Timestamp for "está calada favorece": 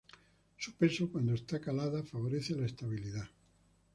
1.35-2.55